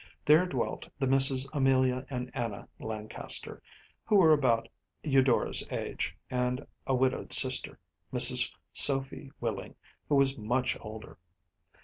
There 0.25 0.47
dwelt 0.47 0.89
the 0.97 1.05
Misses 1.05 1.47
Amelia 1.53 2.07
and 2.09 2.31
Anna 2.33 2.67
Lancaster, 2.79 3.61
who 4.03 4.15
were 4.15 4.33
about 4.33 4.67
Eudora’s 5.03 5.63
age, 5.69 6.17
and 6.27 6.65
a 6.87 6.95
widowed 6.95 7.33
sister, 7.33 7.77
Mrs. 8.11 8.49
Sophia 8.71 9.29
Willing, 9.39 9.75
who 10.09 10.15
was 10.15 10.39
much 10.39 10.75
older. 10.81 11.19